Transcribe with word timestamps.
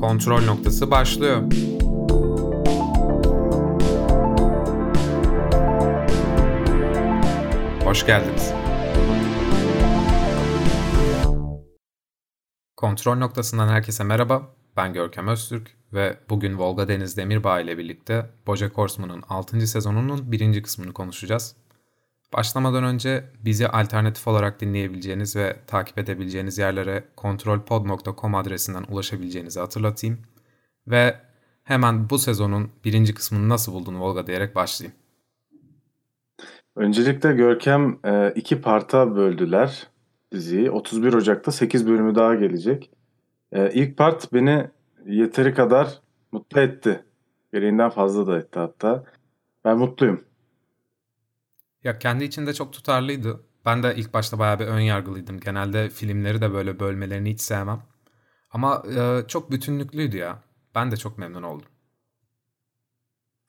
Kontrol 0.00 0.44
noktası 0.44 0.90
başlıyor. 0.90 1.42
Hoş 7.84 8.06
geldiniz. 8.06 8.52
Kontrol 12.76 13.16
noktasından 13.16 13.68
herkese 13.68 14.04
merhaba. 14.04 14.54
Ben 14.76 14.92
Görkem 14.92 15.28
Öztürk 15.28 15.76
ve 15.92 16.18
bugün 16.28 16.58
Volga 16.58 16.88
Deniz 16.88 17.16
Demirbağ 17.16 17.60
ile 17.60 17.78
birlikte 17.78 18.30
Bojack 18.46 18.78
Horseman'ın 18.78 19.22
6. 19.28 19.66
sezonunun 19.66 20.32
1. 20.32 20.62
kısmını 20.62 20.92
konuşacağız. 20.92 21.56
Başlamadan 22.32 22.84
önce 22.84 23.24
bizi 23.44 23.68
alternatif 23.68 24.28
olarak 24.28 24.60
dinleyebileceğiniz 24.60 25.36
ve 25.36 25.56
takip 25.66 25.98
edebileceğiniz 25.98 26.58
yerlere 26.58 27.04
kontrolpod.com 27.16 28.34
adresinden 28.34 28.84
ulaşabileceğinizi 28.88 29.60
hatırlatayım. 29.60 30.18
Ve 30.86 31.16
hemen 31.64 32.10
bu 32.10 32.18
sezonun 32.18 32.70
birinci 32.84 33.14
kısmını 33.14 33.48
nasıl 33.48 33.72
buldun 33.72 34.00
Volga 34.00 34.26
diyerek 34.26 34.54
başlayayım. 34.54 34.96
Öncelikle 36.76 37.32
Görkem 37.32 37.98
e, 38.04 38.32
iki 38.36 38.60
parta 38.60 39.16
böldüler 39.16 39.88
diziyi. 40.32 40.70
31 40.70 41.12
Ocak'ta 41.12 41.52
8 41.52 41.86
bölümü 41.88 42.14
daha 42.14 42.34
gelecek. 42.34 42.90
E, 43.52 43.72
ilk 43.72 43.96
part 43.96 44.32
beni 44.32 44.66
yeteri 45.06 45.54
kadar 45.54 46.00
mutlu 46.32 46.60
etti. 46.60 47.04
Gereğinden 47.52 47.90
fazla 47.90 48.26
da 48.26 48.38
etti 48.38 48.58
hatta. 48.58 49.04
Ben 49.64 49.78
mutluyum. 49.78 50.29
Ya 51.84 51.98
kendi 51.98 52.24
içinde 52.24 52.54
çok 52.54 52.72
tutarlıydı. 52.72 53.40
Ben 53.66 53.82
de 53.82 53.94
ilk 53.96 54.14
başta 54.14 54.38
bayağı 54.38 54.58
bir 54.58 54.66
ön 54.66 54.80
yargılıydım. 54.80 55.40
Genelde 55.40 55.88
filmleri 55.90 56.40
de 56.40 56.52
böyle 56.52 56.80
bölmelerini 56.80 57.30
hiç 57.30 57.40
sevmem. 57.40 57.82
Ama 58.50 58.82
e, 58.96 59.26
çok 59.28 59.50
bütünlüklüydü 59.50 60.16
ya. 60.16 60.42
Ben 60.74 60.90
de 60.90 60.96
çok 60.96 61.18
memnun 61.18 61.42
oldum. 61.42 61.66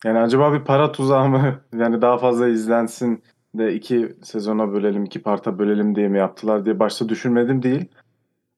Yani 0.06 0.20
acaba 0.20 0.54
bir 0.54 0.66
para 0.66 0.92
tuzağı 0.92 1.30
mı? 1.30 1.62
Yani 1.78 2.02
daha 2.02 2.18
fazla 2.18 2.48
izlensin 2.48 3.24
de 3.56 3.74
iki 3.74 4.16
sezona 4.24 4.74
bölelim, 4.74 5.06
iki 5.06 5.22
parta 5.22 5.60
bölelim 5.60 5.96
diye 5.96 6.08
mi 6.08 6.18
yaptılar 6.18 6.66
diye 6.66 6.80
başta 6.80 7.10
düşünmedim 7.10 7.64
değil. 7.64 7.86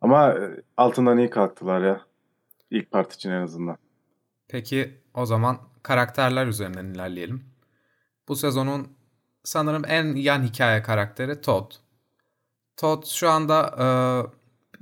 Ama 0.02 0.34
e, 0.34 0.62
altından 0.78 1.18
iyi 1.18 1.30
kalktılar 1.30 1.82
ya. 1.82 2.02
İlk 2.72 2.92
part 2.92 3.14
için 3.14 3.30
en 3.30 3.42
azından. 3.42 3.78
Peki 4.48 5.02
o 5.14 5.26
zaman 5.26 5.58
karakterler 5.84 6.48
üzerinden 6.48 6.86
ilerleyelim. 6.86 7.44
Bu 8.28 8.36
sezonun 8.36 8.88
sanırım 9.44 9.84
en 9.88 10.16
yan 10.16 10.44
hikaye 10.44 10.84
karakteri 10.84 11.42
Todd. 11.42 11.72
Todd 12.78 13.06
şu 13.06 13.30
anda 13.30 13.76
e, 13.80 13.88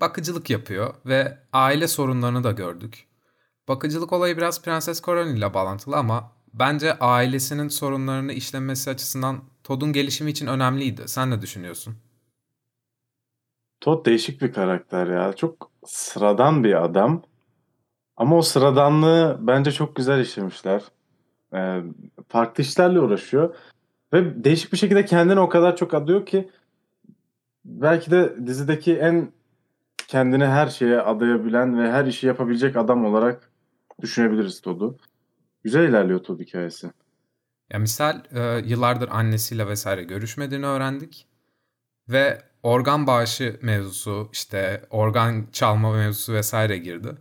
bakıcılık 0.01 0.49
yapıyor 0.49 0.93
ve 1.05 1.37
aile 1.53 1.87
sorunlarını 1.87 2.43
da 2.43 2.51
gördük. 2.51 3.07
Bakıcılık 3.67 4.13
olayı 4.13 4.37
biraz 4.37 4.61
Prenses 4.61 5.01
Caroline 5.05 5.37
ile 5.37 5.53
bağlantılı 5.53 5.97
ama 5.97 6.31
bence 6.53 6.99
ailesinin 6.99 7.67
sorunlarını 7.67 8.33
işlemesi 8.33 8.89
açısından 8.89 9.43
Todd'un 9.63 9.93
gelişimi 9.93 10.31
için 10.31 10.47
önemliydi. 10.47 11.07
Sen 11.07 11.31
ne 11.31 11.41
düşünüyorsun? 11.41 11.95
Todd 13.81 14.05
değişik 14.05 14.41
bir 14.41 14.53
karakter 14.53 15.07
ya. 15.07 15.33
Çok 15.33 15.71
sıradan 15.85 16.63
bir 16.63 16.83
adam. 16.83 17.23
Ama 18.17 18.37
o 18.37 18.41
sıradanlığı 18.41 19.37
bence 19.41 19.71
çok 19.71 19.95
güzel 19.95 20.19
işlemişler. 20.19 20.81
Ee, 21.53 21.83
farklı 22.27 22.63
işlerle 22.63 22.99
uğraşıyor. 22.99 23.55
Ve 24.13 24.43
değişik 24.43 24.73
bir 24.73 24.77
şekilde 24.77 25.05
kendini 25.05 25.39
o 25.39 25.49
kadar 25.49 25.75
çok 25.75 25.93
adıyor 25.93 26.25
ki 26.25 26.49
belki 27.65 28.11
de 28.11 28.47
dizideki 28.47 28.97
en 28.97 29.31
kendini 30.07 30.45
her 30.45 30.67
şeye 30.67 31.01
adayabilen 31.01 31.79
ve 31.79 31.91
her 31.91 32.05
işi 32.05 32.27
yapabilecek 32.27 32.75
adam 32.75 33.05
olarak 33.05 33.51
düşünebiliriz 34.01 34.61
Todd'u. 34.61 34.97
Güzel 35.63 35.89
ilerliyor 35.89 36.19
Todd 36.19 36.39
hikayesi. 36.39 36.91
Ya 37.69 37.79
misal 37.79 38.21
e, 38.31 38.61
yıllardır 38.65 39.09
annesiyle 39.11 39.67
vesaire 39.67 40.03
görüşmediğini 40.03 40.65
öğrendik. 40.65 41.27
Ve 42.09 42.41
organ 42.63 43.07
bağışı 43.07 43.59
mevzusu, 43.61 44.29
işte 44.33 44.85
organ 44.89 45.47
çalma 45.51 45.93
mevzusu 45.93 46.33
vesaire 46.33 46.77
girdi. 46.77 47.17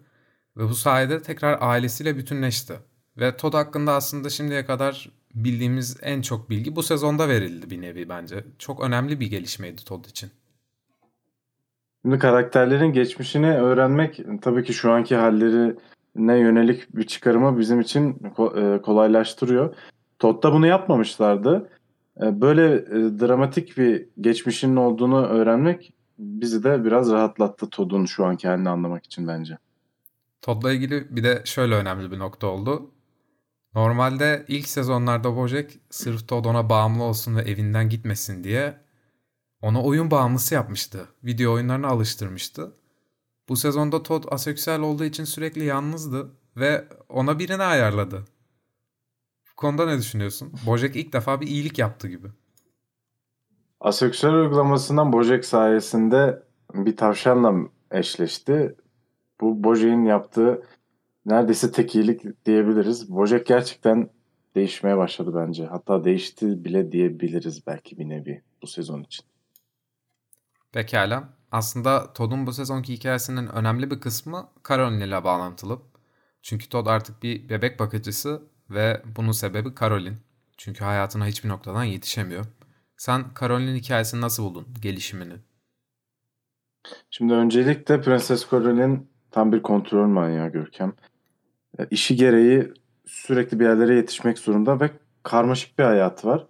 Ve 0.56 0.68
bu 0.68 0.74
sayede 0.74 1.22
tekrar 1.22 1.58
ailesiyle 1.60 2.16
bütünleşti. 2.16 2.74
Ve 3.16 3.36
Todd 3.36 3.54
hakkında 3.54 3.92
aslında 3.92 4.30
şimdiye 4.30 4.66
kadar 4.66 5.10
bildiğimiz 5.34 5.96
en 6.02 6.22
çok 6.22 6.50
bilgi 6.50 6.76
bu 6.76 6.82
sezonda 6.82 7.28
verildi 7.28 7.70
bir 7.70 7.82
nevi 7.82 8.08
bence. 8.08 8.44
Çok 8.58 8.80
önemli 8.80 9.20
bir 9.20 9.30
gelişmeydi 9.30 9.84
Todd 9.84 10.04
için. 10.04 10.30
Şimdi 12.02 12.18
karakterlerin 12.18 12.92
geçmişini 12.92 13.50
öğrenmek 13.50 14.20
tabii 14.42 14.64
ki 14.64 14.74
şu 14.74 14.92
anki 14.92 15.16
hallerine 15.16 16.38
yönelik 16.38 16.96
bir 16.96 17.06
çıkarımı 17.06 17.58
bizim 17.58 17.80
için 17.80 18.22
e, 18.56 18.82
kolaylaştırıyor. 18.82 19.74
Todd'da 20.18 20.52
bunu 20.52 20.66
yapmamışlardı. 20.66 21.70
E, 22.22 22.40
böyle 22.40 22.74
e, 22.74 23.20
dramatik 23.20 23.78
bir 23.78 24.06
geçmişinin 24.20 24.76
olduğunu 24.76 25.26
öğrenmek 25.26 25.92
bizi 26.18 26.64
de 26.64 26.84
biraz 26.84 27.10
rahatlattı 27.10 27.70
Todd'un 27.70 28.04
şu 28.04 28.24
anki 28.24 28.48
halini 28.48 28.68
anlamak 28.68 29.04
için 29.04 29.28
bence. 29.28 29.58
Todd'la 30.42 30.72
ilgili 30.72 31.16
bir 31.16 31.24
de 31.24 31.42
şöyle 31.44 31.74
önemli 31.74 32.10
bir 32.10 32.18
nokta 32.18 32.46
oldu. 32.46 32.90
Normalde 33.74 34.44
ilk 34.48 34.68
sezonlarda 34.68 35.36
Bojack 35.36 35.72
sırf 35.90 36.28
Todd 36.28 36.44
ona 36.44 36.68
bağımlı 36.70 37.02
olsun 37.02 37.36
ve 37.36 37.40
evinden 37.40 37.88
gitmesin 37.88 38.44
diye 38.44 38.80
onu 39.62 39.84
oyun 39.84 40.10
bağımlısı 40.10 40.54
yapmıştı. 40.54 41.08
Video 41.24 41.52
oyunlarına 41.52 41.88
alıştırmıştı. 41.88 42.76
Bu 43.48 43.56
sezonda 43.56 44.02
Todd 44.02 44.24
aseksüel 44.28 44.80
olduğu 44.80 45.04
için 45.04 45.24
sürekli 45.24 45.64
yalnızdı 45.64 46.30
ve 46.56 46.88
ona 47.08 47.38
birini 47.38 47.62
ayarladı. 47.62 48.24
Bu 49.52 49.56
konuda 49.56 49.86
ne 49.86 49.98
düşünüyorsun? 49.98 50.52
Bojack 50.66 50.96
ilk 50.96 51.12
defa 51.12 51.40
bir 51.40 51.46
iyilik 51.46 51.78
yaptı 51.78 52.08
gibi. 52.08 52.28
Aseksüel 53.80 54.34
uygulamasından 54.34 55.12
Bojack 55.12 55.44
sayesinde 55.44 56.42
bir 56.74 56.96
tavşanla 56.96 57.68
eşleşti. 57.90 58.76
Bu 59.40 59.64
Bojack'in 59.64 60.04
yaptığı 60.04 60.62
neredeyse 61.26 61.72
tek 61.72 61.94
iyilik 61.94 62.46
diyebiliriz. 62.46 63.10
Bojack 63.10 63.46
gerçekten 63.46 64.10
değişmeye 64.54 64.96
başladı 64.96 65.32
bence. 65.34 65.66
Hatta 65.66 66.04
değişti 66.04 66.64
bile 66.64 66.92
diyebiliriz 66.92 67.66
belki 67.66 67.98
bir 67.98 68.08
nevi 68.08 68.42
bu 68.62 68.66
sezon 68.66 69.02
için. 69.02 69.24
Pekala. 70.72 71.28
Aslında 71.52 72.12
Todd'un 72.12 72.46
bu 72.46 72.52
sezonki 72.52 72.92
hikayesinin 72.92 73.46
önemli 73.46 73.90
bir 73.90 74.00
kısmı 74.00 74.48
Caroline 74.68 75.04
ile 75.04 75.24
bağlantılı. 75.24 75.78
Çünkü 76.42 76.68
Todd 76.68 76.86
artık 76.86 77.22
bir 77.22 77.48
bebek 77.48 77.80
bakıcısı 77.80 78.42
ve 78.70 79.02
bunun 79.16 79.32
sebebi 79.32 79.68
Caroline. 79.80 80.16
Çünkü 80.56 80.84
hayatına 80.84 81.26
hiçbir 81.26 81.48
noktadan 81.48 81.84
yetişemiyor. 81.84 82.44
Sen 82.96 83.24
Caroline'in 83.40 83.76
hikayesini 83.76 84.20
nasıl 84.20 84.44
buldun? 84.44 84.66
Gelişimini? 84.82 85.34
Şimdi 87.10 87.34
öncelikle 87.34 88.00
Prenses 88.00 88.50
Caroline 88.50 89.00
tam 89.30 89.52
bir 89.52 89.62
kontrol 89.62 90.06
manyağı 90.06 90.48
Görkem. 90.48 90.92
İşi 91.90 92.16
gereği 92.16 92.72
sürekli 93.06 93.60
bir 93.60 93.64
yerlere 93.64 93.94
yetişmek 93.94 94.38
zorunda 94.38 94.80
ve 94.80 94.90
karmaşık 95.22 95.78
bir 95.78 95.84
hayatı 95.84 96.28
var. 96.28 96.46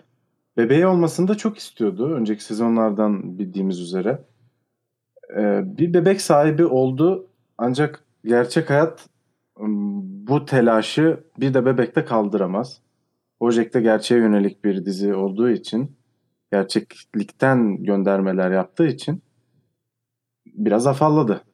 Bebeği 0.56 0.86
olmasını 0.86 1.28
da 1.28 1.34
çok 1.34 1.58
istiyordu. 1.58 2.14
Önceki 2.14 2.44
sezonlardan 2.44 3.38
bildiğimiz 3.38 3.80
üzere. 3.80 4.24
Ee, 5.36 5.62
bir 5.64 5.94
bebek 5.94 6.20
sahibi 6.20 6.66
oldu. 6.66 7.26
Ancak 7.58 8.04
gerçek 8.24 8.70
hayat 8.70 9.08
bu 10.28 10.44
telaşı 10.44 11.24
bir 11.40 11.54
de 11.54 11.66
bebekte 11.66 12.04
kaldıramaz. 12.04 12.82
Bojack'te 13.40 13.80
gerçeğe 13.80 14.20
yönelik 14.20 14.64
bir 14.64 14.84
dizi 14.84 15.14
olduğu 15.14 15.50
için 15.50 15.96
gerçeklikten 16.52 17.82
göndermeler 17.82 18.50
yaptığı 18.50 18.86
için 18.86 19.22
biraz 20.46 20.86
afalladı. 20.86 21.44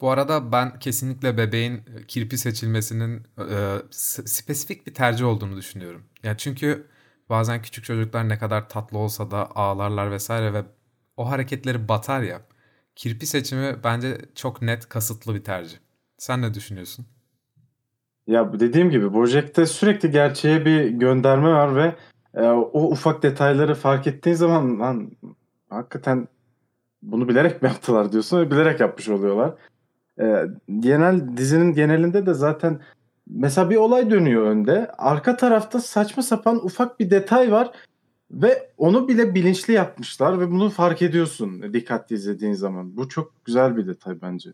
Bu 0.00 0.10
arada 0.10 0.52
ben 0.52 0.78
kesinlikle 0.78 1.36
bebeğin 1.36 1.82
kirpi 2.08 2.38
seçilmesinin 2.38 3.22
e, 3.38 3.76
spesifik 3.90 4.86
bir 4.86 4.94
tercih 4.94 5.26
olduğunu 5.26 5.56
düşünüyorum. 5.56 6.02
Yani 6.22 6.36
çünkü 6.38 6.86
bazen 7.30 7.62
küçük 7.62 7.84
çocuklar 7.84 8.28
ne 8.28 8.38
kadar 8.38 8.68
tatlı 8.68 8.98
olsa 8.98 9.30
da 9.30 9.56
ağlarlar 9.56 10.10
vesaire 10.10 10.52
ve 10.52 10.62
o 11.16 11.30
hareketleri 11.30 11.88
batar 11.88 12.22
ya. 12.22 12.40
Kirpi 12.96 13.26
seçimi 13.26 13.76
bence 13.84 14.18
çok 14.34 14.62
net 14.62 14.88
kasıtlı 14.88 15.34
bir 15.34 15.44
tercih. 15.44 15.76
Sen 16.18 16.42
ne 16.42 16.54
düşünüyorsun? 16.54 17.06
Ya 18.26 18.60
dediğim 18.60 18.90
gibi 18.90 19.14
Bojack'te 19.14 19.66
sürekli 19.66 20.10
gerçeğe 20.10 20.64
bir 20.64 20.88
gönderme 20.88 21.48
var 21.48 21.76
ve 21.76 21.94
e, 22.34 22.42
o 22.48 22.90
ufak 22.90 23.22
detayları 23.22 23.74
fark 23.74 24.06
ettiğin 24.06 24.36
zaman 24.36 24.80
lan 24.80 25.10
hakikaten 25.68 26.28
bunu 27.02 27.28
bilerek 27.28 27.62
mi 27.62 27.68
yaptılar 27.68 28.12
diyorsun 28.12 28.40
ve 28.40 28.50
bilerek 28.50 28.80
yapmış 28.80 29.08
oluyorlar. 29.08 29.54
E, 30.20 30.44
genel 30.80 31.36
dizinin 31.36 31.72
genelinde 31.72 32.26
de 32.26 32.34
zaten 32.34 32.80
mesela 33.26 33.70
bir 33.70 33.76
olay 33.76 34.10
dönüyor 34.10 34.46
önde. 34.46 34.90
Arka 34.98 35.36
tarafta 35.36 35.80
saçma 35.80 36.22
sapan 36.22 36.66
ufak 36.66 37.00
bir 37.00 37.10
detay 37.10 37.52
var 37.52 37.70
ve 38.30 38.72
onu 38.76 39.08
bile 39.08 39.34
bilinçli 39.34 39.72
yapmışlar 39.72 40.40
ve 40.40 40.50
bunu 40.50 40.70
fark 40.70 41.02
ediyorsun 41.02 41.72
dikkatli 41.72 42.14
izlediğin 42.16 42.52
zaman. 42.52 42.96
Bu 42.96 43.08
çok 43.08 43.44
güzel 43.44 43.76
bir 43.76 43.86
detay 43.86 44.22
bence. 44.22 44.50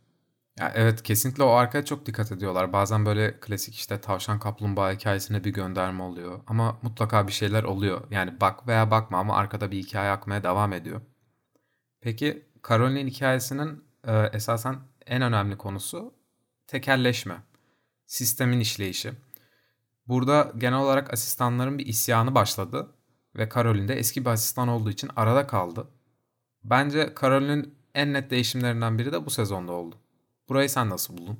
Ya 0.60 0.72
evet 0.74 1.02
kesinlikle 1.02 1.42
o 1.42 1.48
arkaya 1.48 1.84
çok 1.84 2.06
dikkat 2.06 2.32
ediyorlar. 2.32 2.72
Bazen 2.72 3.06
böyle 3.06 3.40
klasik 3.40 3.74
işte 3.74 4.00
tavşan 4.00 4.38
kaplumbağa 4.38 4.92
hikayesine 4.92 5.44
bir 5.44 5.52
gönderme 5.52 6.02
oluyor. 6.02 6.40
Ama 6.46 6.78
mutlaka 6.82 7.26
bir 7.26 7.32
şeyler 7.32 7.62
oluyor. 7.62 8.00
Yani 8.10 8.40
bak 8.40 8.68
veya 8.68 8.90
bakma 8.90 9.18
ama 9.18 9.36
arkada 9.36 9.70
bir 9.70 9.78
hikaye 9.78 10.10
akmaya 10.10 10.42
devam 10.42 10.72
ediyor. 10.72 11.00
Peki 12.00 12.46
Caroline'in 12.68 13.06
hikayesinin 13.06 13.84
e, 14.06 14.12
esasen 14.32 14.76
en 15.06 15.22
önemli 15.22 15.56
konusu 15.56 16.14
tekelleşme. 16.66 17.42
Sistemin 18.06 18.60
işleyişi. 18.60 19.12
Burada 20.08 20.52
genel 20.58 20.78
olarak 20.78 21.12
asistanların 21.12 21.78
bir 21.78 21.86
isyanı 21.86 22.34
başladı 22.34 22.94
ve 23.36 23.48
Caroline 23.54 23.88
de 23.88 23.94
eski 23.94 24.24
bir 24.24 24.30
asistan 24.30 24.68
olduğu 24.68 24.90
için 24.90 25.10
arada 25.16 25.46
kaldı. 25.46 25.88
Bence 26.64 27.14
Caroline'in 27.20 27.74
en 27.94 28.12
net 28.12 28.30
değişimlerinden 28.30 28.98
biri 28.98 29.12
de 29.12 29.26
bu 29.26 29.30
sezonda 29.30 29.72
oldu. 29.72 29.96
Burayı 30.48 30.70
sen 30.70 30.90
nasıl 30.90 31.18
buldun? 31.18 31.38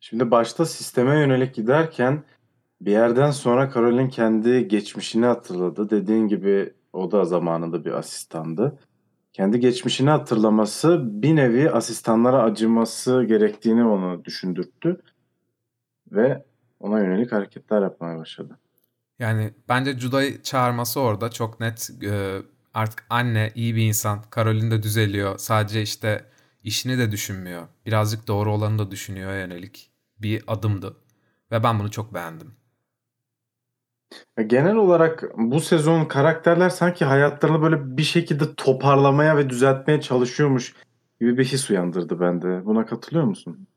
Şimdi 0.00 0.30
başta 0.30 0.66
sisteme 0.66 1.20
yönelik 1.20 1.54
giderken 1.54 2.24
bir 2.80 2.92
yerden 2.92 3.30
sonra 3.30 3.70
Caroline 3.74 4.08
kendi 4.08 4.68
geçmişini 4.68 5.26
hatırladı. 5.26 5.90
Dediğin 5.90 6.28
gibi 6.28 6.74
o 6.92 7.12
da 7.12 7.24
zamanında 7.24 7.84
bir 7.84 7.92
asistandı. 7.92 8.78
Kendi 9.34 9.60
geçmişini 9.60 10.10
hatırlaması 10.10 11.00
bir 11.22 11.36
nevi 11.36 11.70
asistanlara 11.70 12.42
acıması 12.42 13.24
gerektiğini 13.24 13.84
onu 13.84 14.24
düşündürttü. 14.24 15.02
Ve 16.12 16.44
ona 16.80 17.00
yönelik 17.00 17.32
hareketler 17.32 17.82
yapmaya 17.82 18.18
başladı. 18.18 18.58
Yani 19.18 19.54
bence 19.68 19.98
Juda'yı 19.98 20.42
çağırması 20.42 21.00
orada 21.00 21.30
çok 21.30 21.60
net 21.60 21.90
e, 22.02 22.42
artık 22.74 23.06
anne 23.10 23.52
iyi 23.54 23.76
bir 23.76 23.82
insan. 23.82 24.24
Caroline 24.36 24.70
de 24.70 24.82
düzeliyor. 24.82 25.38
Sadece 25.38 25.82
işte 25.82 26.24
işini 26.62 26.98
de 26.98 27.12
düşünmüyor. 27.12 27.68
Birazcık 27.86 28.28
doğru 28.28 28.52
olanı 28.52 28.78
da 28.78 28.90
düşünüyor 28.90 29.32
yönelik 29.32 29.90
bir 30.18 30.44
adımdı. 30.46 30.96
Ve 31.52 31.62
ben 31.62 31.78
bunu 31.78 31.90
çok 31.90 32.14
beğendim. 32.14 32.54
Genel 34.46 34.76
olarak 34.76 35.24
bu 35.36 35.60
sezon 35.60 36.04
karakterler 36.04 36.70
sanki 36.70 37.04
hayatlarını 37.04 37.62
böyle 37.62 37.96
bir 37.96 38.02
şekilde 38.02 38.54
toparlamaya 38.54 39.36
ve 39.36 39.50
düzeltmeye 39.50 40.00
çalışıyormuş 40.00 40.74
gibi 41.20 41.38
bir 41.38 41.44
his 41.44 41.70
uyandırdı 41.70 42.20
bende. 42.20 42.66
Buna 42.66 42.86
katılıyor 42.86 43.24
musun? 43.24 43.68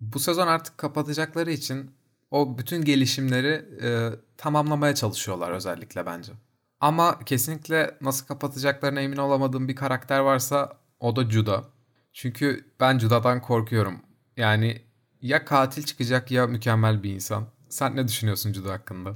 Bu 0.00 0.18
sezon 0.18 0.46
artık 0.46 0.78
kapatacakları 0.78 1.50
için 1.50 1.90
o 2.30 2.58
bütün 2.58 2.84
gelişimleri 2.84 3.64
e, 3.82 4.10
tamamlamaya 4.36 4.94
çalışıyorlar 4.94 5.50
özellikle 5.50 6.06
bence. 6.06 6.32
Ama 6.80 7.18
kesinlikle 7.18 7.98
nasıl 8.00 8.26
kapatacaklarına 8.26 9.00
emin 9.00 9.16
olamadığım 9.16 9.68
bir 9.68 9.76
karakter 9.76 10.20
varsa 10.20 10.72
o 11.00 11.16
da 11.16 11.30
Juda. 11.30 11.64
Çünkü 12.12 12.64
ben 12.80 12.98
Juda'dan 12.98 13.42
korkuyorum. 13.42 14.00
Yani 14.36 14.82
ya 15.22 15.44
katil 15.44 15.82
çıkacak 15.82 16.30
ya 16.30 16.46
mükemmel 16.46 17.02
bir 17.02 17.14
insan. 17.14 17.46
Sen 17.68 17.96
ne 17.96 18.08
düşünüyorsun 18.08 18.52
Juda 18.52 18.72
hakkında? 18.72 19.14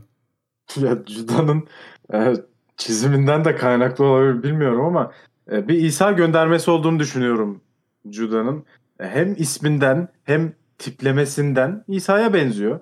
Ya 0.76 0.98
Juda'nın 1.06 1.68
e, 2.12 2.34
çiziminden 2.76 3.44
de 3.44 3.56
kaynaklı 3.56 4.04
olabilir 4.04 4.42
bilmiyorum 4.42 4.84
ama 4.84 5.12
e, 5.52 5.68
bir 5.68 5.74
İsa 5.74 6.12
göndermesi 6.12 6.70
olduğunu 6.70 6.98
düşünüyorum 6.98 7.60
Juda'nın. 8.10 8.64
E, 9.00 9.08
hem 9.08 9.34
isminden 9.38 10.08
hem 10.24 10.52
tiplemesinden 10.78 11.84
İsa'ya 11.88 12.34
benziyor. 12.34 12.80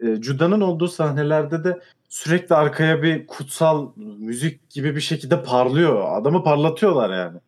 E, 0.00 0.22
Juda'nın 0.22 0.60
olduğu 0.60 0.88
sahnelerde 0.88 1.64
de 1.64 1.80
sürekli 2.08 2.54
arkaya 2.54 3.02
bir 3.02 3.26
kutsal 3.26 3.92
müzik 3.96 4.70
gibi 4.70 4.96
bir 4.96 5.00
şekilde 5.00 5.42
parlıyor. 5.42 6.20
Adamı 6.20 6.44
parlatıyorlar 6.44 7.18
yani. 7.18 7.38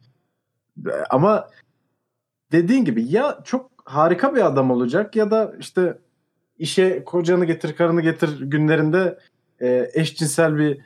E, 0.87 1.05
ama 1.11 1.49
dediğin 2.53 2.85
gibi 2.85 3.05
ya 3.13 3.39
çok 3.45 3.71
harika 3.85 4.35
bir 4.35 4.47
adam 4.47 4.71
olacak 4.71 5.17
ya 5.17 5.31
da 5.31 5.53
işte 5.61 5.99
işe 6.59 7.05
kocanı 7.05 7.45
getir 7.45 7.77
karını 7.77 8.01
getir 8.01 8.41
günlerinde 8.41 9.19
e, 9.61 9.91
eşcinsel 9.95 10.57
bir 10.57 10.81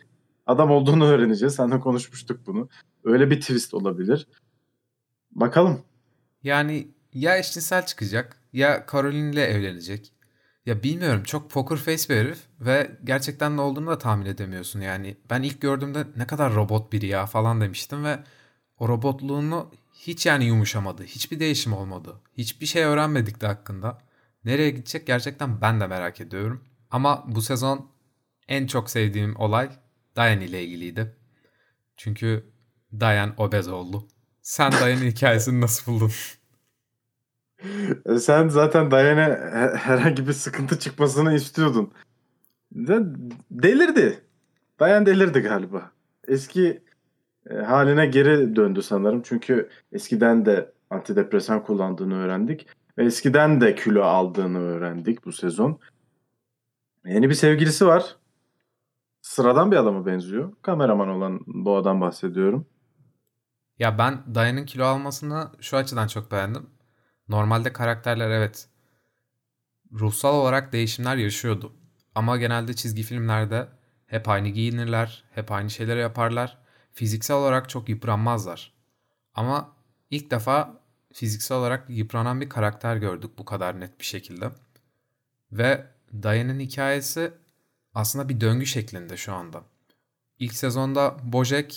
adam 0.46 0.70
olduğunu 0.70 1.04
öğreneceğiz. 1.04 1.54
Seninle 1.54 1.80
konuşmuştuk 1.80 2.46
bunu. 2.46 2.68
Öyle 3.04 3.30
bir 3.30 3.40
twist 3.40 3.74
olabilir. 3.74 4.26
Bakalım. 5.30 5.82
Yani 6.42 6.88
ya 7.14 7.38
eşcinsel 7.38 7.86
çıkacak 7.86 8.36
ya 8.52 8.86
Caroline 8.92 9.30
ile 9.30 9.44
evlenecek. 9.44 10.12
Ya 10.66 10.82
bilmiyorum 10.82 11.22
çok 11.22 11.50
poker 11.50 11.76
face 11.76 12.08
bir 12.08 12.20
herif 12.20 12.38
ve 12.60 12.90
gerçekten 13.04 13.56
ne 13.56 13.60
olduğunu 13.60 13.86
da 13.86 13.98
tahmin 13.98 14.26
edemiyorsun 14.26 14.80
yani. 14.80 15.16
Ben 15.30 15.42
ilk 15.42 15.60
gördüğümde 15.60 16.06
ne 16.16 16.26
kadar 16.26 16.54
robot 16.54 16.92
biri 16.92 17.06
ya 17.06 17.26
falan 17.26 17.60
demiştim 17.60 18.04
ve 18.04 18.18
o 18.78 18.88
robotluğunu 18.88 19.70
hiç 19.94 20.26
yani 20.26 20.44
yumuşamadı. 20.44 21.04
Hiçbir 21.04 21.40
değişim 21.40 21.72
olmadı. 21.72 22.20
Hiçbir 22.38 22.66
şey 22.66 22.82
öğrenmedik 22.84 23.40
de 23.40 23.46
hakkında. 23.46 23.98
Nereye 24.44 24.70
gidecek 24.70 25.06
gerçekten 25.06 25.60
ben 25.60 25.80
de 25.80 25.86
merak 25.86 26.20
ediyorum. 26.20 26.64
Ama 26.90 27.24
bu 27.26 27.42
sezon 27.42 27.91
en 28.48 28.66
çok 28.66 28.90
sevdiğim 28.90 29.36
olay 29.36 29.70
Diane 30.16 30.44
ile 30.44 30.64
ilgiliydi. 30.64 31.16
Çünkü 31.96 32.44
Diane 33.00 33.32
obez 33.36 33.68
oldu. 33.68 34.08
Sen 34.42 34.72
Diane'in 34.72 35.10
hikayesini 35.10 35.60
nasıl 35.60 35.92
buldun? 35.92 36.10
E, 38.06 38.18
sen 38.18 38.48
zaten 38.48 38.90
Diane'e 38.90 39.76
herhangi 39.76 40.28
bir 40.28 40.32
sıkıntı 40.32 40.78
çıkmasını 40.78 41.34
istiyordun. 41.34 41.92
Delirdi. 43.50 44.20
Diane 44.80 45.06
delirdi 45.06 45.40
galiba. 45.40 45.90
Eski 46.28 46.82
e, 47.50 47.54
haline 47.54 48.06
geri 48.06 48.56
döndü 48.56 48.82
sanırım. 48.82 49.22
Çünkü 49.22 49.68
eskiden 49.92 50.46
de 50.46 50.72
antidepresan 50.90 51.62
kullandığını 51.62 52.14
öğrendik. 52.14 52.66
Ve 52.98 53.04
eskiden 53.04 53.60
de 53.60 53.74
kilo 53.74 54.02
aldığını 54.02 54.58
öğrendik 54.58 55.24
bu 55.24 55.32
sezon. 55.32 55.78
Yeni 57.04 57.28
bir 57.30 57.34
sevgilisi 57.34 57.86
var. 57.86 58.16
Sıradan 59.22 59.70
bir 59.70 59.76
adama 59.76 60.06
benziyor. 60.06 60.52
Kameraman 60.62 61.08
olan 61.08 61.40
bu 61.46 61.76
adam 61.76 62.00
bahsediyorum. 62.00 62.66
Ya 63.78 63.98
ben 63.98 64.34
Diane'ın 64.34 64.66
kilo 64.66 64.84
almasını 64.84 65.50
şu 65.60 65.76
açıdan 65.76 66.06
çok 66.06 66.32
beğendim. 66.32 66.70
Normalde 67.28 67.72
karakterler 67.72 68.30
evet 68.30 68.68
ruhsal 69.92 70.34
olarak 70.34 70.72
değişimler 70.72 71.16
yaşıyordu. 71.16 71.72
Ama 72.14 72.36
genelde 72.36 72.74
çizgi 72.74 73.02
filmlerde 73.02 73.68
hep 74.06 74.28
aynı 74.28 74.48
giyinirler, 74.48 75.24
hep 75.30 75.52
aynı 75.52 75.70
şeyleri 75.70 76.00
yaparlar. 76.00 76.58
Fiziksel 76.92 77.36
olarak 77.36 77.68
çok 77.68 77.88
yıpranmazlar. 77.88 78.72
Ama 79.34 79.76
ilk 80.10 80.30
defa 80.30 80.80
fiziksel 81.12 81.58
olarak 81.58 81.90
yıpranan 81.90 82.40
bir 82.40 82.48
karakter 82.48 82.96
gördük 82.96 83.30
bu 83.38 83.44
kadar 83.44 83.80
net 83.80 84.00
bir 84.00 84.04
şekilde. 84.04 84.50
Ve 85.52 85.86
Diane'in 86.22 86.60
hikayesi 86.60 87.32
aslında 87.94 88.28
bir 88.28 88.40
döngü 88.40 88.66
şeklinde 88.66 89.16
şu 89.16 89.32
anda. 89.32 89.62
İlk 90.38 90.54
sezonda 90.54 91.16
Bojack, 91.22 91.74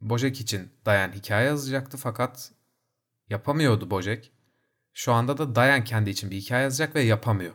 Bojack 0.00 0.40
için 0.40 0.68
Diane 0.86 1.14
hikaye 1.14 1.46
yazacaktı 1.46 1.96
fakat 1.96 2.52
yapamıyordu 3.30 3.90
Bojack. 3.90 4.30
Şu 4.92 5.12
anda 5.12 5.38
da 5.38 5.54
Diane 5.54 5.84
kendi 5.84 6.10
için 6.10 6.30
bir 6.30 6.36
hikaye 6.36 6.62
yazacak 6.62 6.94
ve 6.94 7.00
yapamıyor. 7.00 7.54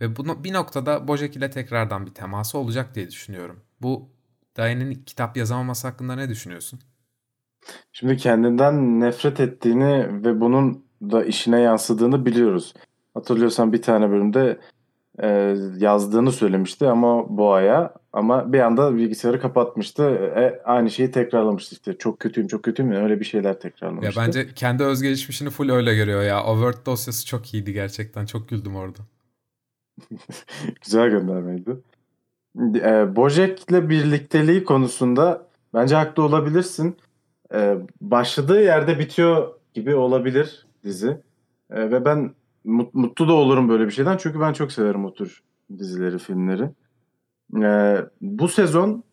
Ve 0.00 0.16
bunu 0.16 0.44
bir 0.44 0.52
noktada 0.52 1.08
Bojack 1.08 1.36
ile 1.36 1.50
tekrardan 1.50 2.06
bir 2.06 2.14
teması 2.14 2.58
olacak 2.58 2.94
diye 2.94 3.10
düşünüyorum. 3.10 3.60
Bu 3.80 4.08
Diane'in 4.56 4.94
kitap 4.94 5.36
yazamaması 5.36 5.88
hakkında 5.88 6.16
ne 6.16 6.28
düşünüyorsun? 6.28 6.80
Şimdi 7.92 8.16
kendinden 8.16 9.00
nefret 9.00 9.40
ettiğini 9.40 10.24
ve 10.24 10.40
bunun 10.40 10.84
da 11.02 11.24
işine 11.24 11.60
yansıdığını 11.60 12.26
biliyoruz. 12.26 12.74
Hatırlıyorsan 13.14 13.72
bir 13.72 13.82
tane 13.82 14.10
bölümde 14.10 14.60
e, 15.22 15.56
yazdığını 15.78 16.32
söylemişti 16.32 16.88
ama 16.88 17.36
Boğa'ya 17.36 17.94
ama 18.12 18.52
bir 18.52 18.60
anda 18.60 18.96
bilgisayarı 18.96 19.40
kapatmıştı. 19.40 20.02
E, 20.36 20.62
aynı 20.64 20.90
şeyi 20.90 21.10
tekrarlamıştı 21.10 21.74
işte. 21.74 21.98
Çok 21.98 22.20
kötüyüm 22.20 22.48
çok 22.48 22.62
kötüyüm 22.62 22.92
öyle 22.92 23.20
bir 23.20 23.24
şeyler 23.24 23.60
tekrarlamıştı. 23.60 24.20
Ya 24.20 24.26
bence 24.26 24.54
kendi 24.54 24.82
özgelişmişini 24.82 25.50
full 25.50 25.70
öyle 25.70 25.94
görüyor 25.94 26.22
ya. 26.22 26.44
O 26.44 26.54
Word 26.54 26.86
dosyası 26.86 27.26
çok 27.26 27.54
iyiydi 27.54 27.72
gerçekten. 27.72 28.26
Çok 28.26 28.48
güldüm 28.48 28.76
orada. 28.76 28.98
Güzel 30.84 31.08
göndermeydi. 31.10 31.76
E, 32.74 33.16
Bojack'le 33.16 33.88
birlikteliği 33.88 34.64
konusunda 34.64 35.46
bence 35.74 35.94
haklı 35.94 36.22
olabilirsin. 36.22 36.96
E, 37.54 37.76
başladığı 38.00 38.62
yerde 38.62 38.98
bitiyor 38.98 39.54
gibi 39.74 39.94
olabilir 39.94 40.66
dizi. 40.84 41.20
E, 41.70 41.90
ve 41.90 42.04
ben 42.04 42.34
mutlu 42.64 43.28
da 43.28 43.32
olurum 43.32 43.68
böyle 43.68 43.86
bir 43.86 43.90
şeyden. 43.90 44.16
Çünkü 44.16 44.40
ben 44.40 44.52
çok 44.52 44.72
severim 44.72 45.04
o 45.04 45.14
tür 45.14 45.42
dizileri, 45.78 46.18
filmleri. 46.18 46.70
Ee, 47.62 48.04
bu 48.20 48.48
sezon 48.48 49.04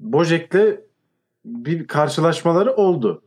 Bojack'le 0.00 0.80
bir 1.44 1.86
karşılaşmaları 1.86 2.72
oldu. 2.72 3.22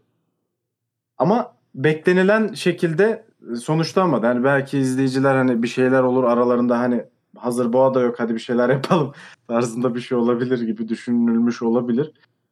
Ama 1.17 1.55
beklenilen 1.75 2.53
şekilde 2.53 3.27
sonuçlanmadı. 3.61 4.25
Yani 4.25 4.43
belki 4.43 4.79
izleyiciler 4.79 5.35
hani 5.35 5.63
bir 5.63 5.67
şeyler 5.67 6.03
olur 6.03 6.23
aralarında 6.23 6.79
hani 6.79 7.05
hazır 7.37 7.73
boğa 7.73 7.93
da 7.93 8.01
yok 8.01 8.19
hadi 8.19 8.33
bir 8.33 8.39
şeyler 8.39 8.69
yapalım 8.73 9.13
tarzında 9.47 9.95
bir 9.95 9.99
şey 9.99 10.17
olabilir 10.17 10.61
gibi 10.61 10.87
düşünülmüş 10.87 11.61
olabilir. 11.61 12.11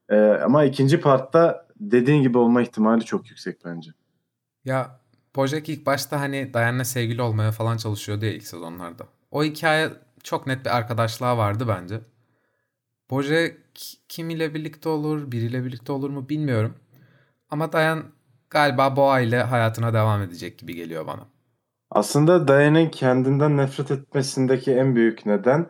Ee, 0.10 0.18
ama 0.20 0.64
ikinci 0.64 1.02
partta 1.02 1.68
dediğin 1.80 2.22
gibi 2.22 2.38
olma 2.38 2.62
ihtimali 2.62 3.06
çok 3.06 3.30
yüksek 3.30 3.66
bence. 3.66 3.92
Ya 4.66 5.00
Bojack 5.36 5.70
ilk 5.70 5.86
başta 5.86 6.20
hani 6.20 6.54
Diane'le 6.54 6.84
sevgili 6.84 7.22
olmaya 7.22 7.52
falan 7.52 7.78
çalışıyordu 7.78 8.26
ya 8.26 8.34
ilk 8.34 8.48
sezonlarda. 8.48 9.08
O 9.32 9.44
hikaye 9.44 9.90
çok 10.24 10.48
net 10.48 10.66
bir 10.66 10.78
arkadaşlığa 10.78 11.38
vardı 11.38 11.66
bence. 11.68 12.02
Bojack 13.10 13.58
kim 14.10 14.30
ile 14.30 14.54
birlikte 14.54 14.90
olur, 14.90 15.32
biriyle 15.32 15.66
birlikte 15.66 15.92
olur 15.92 16.10
mu 16.10 16.30
bilmiyorum. 16.30 16.76
Ama 17.50 17.72
Diane 17.72 18.02
galiba 18.50 18.96
Boğa 18.96 19.20
ile 19.20 19.44
hayatına 19.44 19.94
devam 19.94 20.22
edecek 20.22 20.58
gibi 20.58 20.76
geliyor 20.76 21.08
bana. 21.08 21.26
Aslında 21.92 22.48
Diane'in 22.48 22.90
kendinden 22.90 23.58
nefret 23.58 23.92
etmesindeki 23.92 24.72
en 24.72 24.96
büyük 24.96 25.26
neden 25.26 25.70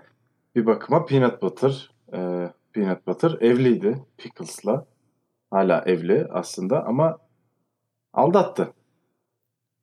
bir 0.56 0.66
bakıma 0.66 1.06
Peanut 1.06 1.42
Butter. 1.42 1.92
Ee, 2.14 2.52
Peanut 2.74 3.08
Butter 3.08 3.38
evliydi 3.42 4.06
Pickles'la. 4.18 4.86
Hala 5.52 5.84
evli 5.86 6.28
aslında 6.32 6.86
ama 6.86 7.18
aldattı. 8.14 8.74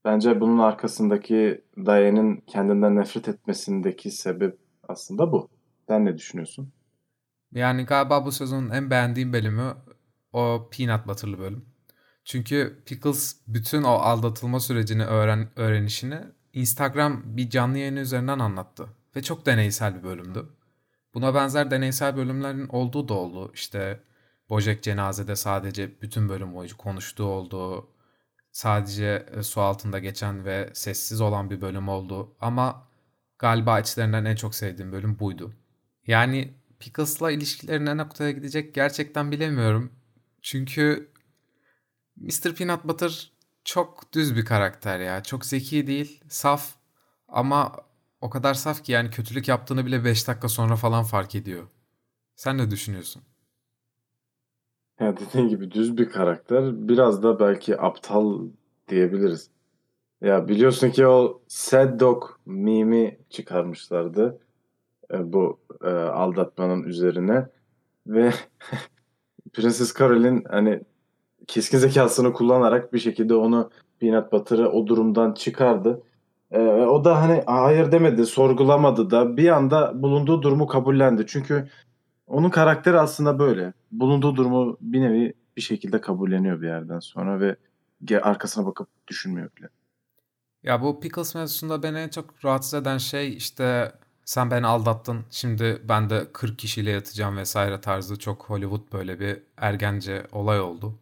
Bence 0.04 0.40
bunun 0.40 0.58
arkasındaki 0.58 1.64
Diane'in 1.86 2.36
kendinden 2.46 2.96
nefret 2.96 3.28
etmesindeki 3.28 4.10
sebep 4.10 4.58
aslında 4.88 5.32
bu. 5.32 5.50
Sen 5.88 6.04
ne 6.04 6.18
düşünüyorsun? 6.18 6.72
Yani 7.52 7.84
galiba 7.84 8.26
bu 8.26 8.32
sezonun 8.32 8.70
en 8.70 8.90
beğendiğim 8.90 9.32
bölümü 9.32 9.74
o 10.32 10.70
Peanut 10.72 11.06
Butter'lı 11.06 11.38
bölüm. 11.38 11.64
Çünkü 12.24 12.82
Pickles 12.86 13.36
bütün 13.46 13.82
o 13.82 13.90
aldatılma 13.90 14.60
sürecini 14.60 15.04
öğren 15.04 15.48
öğrenişini 15.56 16.20
Instagram 16.52 17.22
bir 17.24 17.50
canlı 17.50 17.78
yayını 17.78 18.00
üzerinden 18.00 18.38
anlattı. 18.38 18.88
Ve 19.16 19.22
çok 19.22 19.46
deneysel 19.46 19.98
bir 19.98 20.02
bölümdü. 20.02 20.48
Buna 21.14 21.34
benzer 21.34 21.70
deneysel 21.70 22.16
bölümlerin 22.16 22.68
olduğu 22.68 23.08
da 23.08 23.14
oldu. 23.14 23.50
İşte 23.54 24.00
Bojack 24.50 24.82
cenazede 24.82 25.36
sadece 25.36 26.00
bütün 26.02 26.28
bölüm 26.28 26.54
boyunca 26.54 26.76
konuştuğu 26.76 27.24
oldu. 27.24 27.88
Sadece 28.52 29.26
e, 29.36 29.42
su 29.42 29.60
altında 29.60 29.98
geçen 29.98 30.44
ve 30.44 30.70
sessiz 30.74 31.20
olan 31.20 31.50
bir 31.50 31.60
bölüm 31.60 31.88
oldu. 31.88 32.36
Ama 32.40 32.88
galiba 33.38 33.80
içlerinden 33.80 34.24
en 34.24 34.36
çok 34.36 34.54
sevdiğim 34.54 34.92
bölüm 34.92 35.18
buydu. 35.18 35.54
Yani 36.06 36.54
Pickles'la 36.80 37.30
ilişkilerin 37.30 37.86
ne 37.86 37.96
noktaya 37.96 38.30
gidecek 38.30 38.74
gerçekten 38.74 39.32
bilemiyorum. 39.32 39.92
Çünkü 40.42 41.10
Mr. 42.16 42.54
Peanut 42.54 42.84
Butter 42.84 43.32
çok 43.64 44.12
düz 44.14 44.36
bir 44.36 44.44
karakter 44.44 45.00
ya. 45.00 45.22
Çok 45.22 45.46
zeki 45.46 45.86
değil, 45.86 46.24
saf 46.28 46.74
ama 47.28 47.76
o 48.20 48.30
kadar 48.30 48.54
saf 48.54 48.84
ki 48.84 48.92
yani 48.92 49.10
kötülük 49.10 49.48
yaptığını 49.48 49.86
bile 49.86 50.04
5 50.04 50.28
dakika 50.28 50.48
sonra 50.48 50.76
falan 50.76 51.04
fark 51.04 51.34
ediyor. 51.34 51.68
Sen 52.36 52.58
ne 52.58 52.70
düşünüyorsun? 52.70 53.22
Ya 55.02 55.16
dediğin 55.16 55.48
gibi 55.48 55.70
düz 55.70 55.98
bir 55.98 56.08
karakter. 56.08 56.88
Biraz 56.88 57.22
da 57.22 57.40
belki 57.40 57.80
aptal 57.80 58.38
diyebiliriz. 58.88 59.50
Ya 60.20 60.48
biliyorsun 60.48 60.90
ki 60.90 61.06
o 61.06 61.42
Sad 61.48 62.00
Dog 62.00 62.24
mimi 62.46 63.18
çıkarmışlardı. 63.30 64.38
E, 65.12 65.32
bu 65.32 65.60
e, 65.84 65.88
aldatmanın 65.90 66.82
üzerine. 66.82 67.46
Ve 68.06 68.32
Prenses 69.52 69.94
Carol'in 69.98 70.44
hani 70.50 70.80
keskin 71.46 71.78
zekasını 71.78 72.32
kullanarak 72.32 72.92
bir 72.92 72.98
şekilde 72.98 73.34
onu 73.34 73.70
Peanut 74.00 74.32
Butter'ı 74.32 74.70
o 74.70 74.86
durumdan 74.86 75.32
çıkardı. 75.34 76.02
Ee, 76.50 76.60
o 76.68 77.04
da 77.04 77.22
hani 77.22 77.42
hayır 77.46 77.92
demedi, 77.92 78.26
sorgulamadı 78.26 79.10
da 79.10 79.36
bir 79.36 79.48
anda 79.48 80.02
bulunduğu 80.02 80.42
durumu 80.42 80.66
kabullendi. 80.66 81.24
Çünkü 81.26 81.68
onun 82.26 82.50
karakteri 82.50 82.98
aslında 83.00 83.38
böyle. 83.38 83.72
Bulunduğu 83.92 84.36
durumu 84.36 84.76
bir 84.80 85.00
nevi 85.00 85.34
bir 85.56 85.62
şekilde 85.62 86.00
kabulleniyor 86.00 86.60
bir 86.60 86.66
yerden 86.66 87.00
sonra 87.00 87.40
ve 87.40 87.56
arkasına 88.22 88.66
bakıp 88.66 88.88
düşünmüyor 89.08 89.50
bile. 89.56 89.68
Ya 90.62 90.82
bu 90.82 91.00
Pickles 91.00 91.34
mevzusunda 91.34 91.82
beni 91.82 91.98
en 91.98 92.08
çok 92.08 92.44
rahatsız 92.44 92.74
eden 92.74 92.98
şey 92.98 93.36
işte 93.36 93.92
sen 94.24 94.50
beni 94.50 94.66
aldattın 94.66 95.24
şimdi 95.30 95.82
ben 95.88 96.10
de 96.10 96.32
40 96.32 96.58
kişiyle 96.58 96.90
yatacağım 96.90 97.36
vesaire 97.36 97.80
tarzı 97.80 98.18
çok 98.18 98.44
Hollywood 98.44 98.92
böyle 98.92 99.20
bir 99.20 99.42
ergence 99.56 100.26
olay 100.32 100.60
oldu. 100.60 100.98